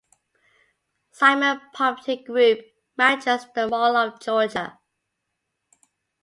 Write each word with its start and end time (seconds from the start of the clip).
Simon 1.11 1.61
Property 1.75 2.23
Group 2.23 2.65
manages 2.97 3.45
the 3.53 3.67
Mall 3.67 3.95
of 3.95 4.19
Georgia. 4.19 4.79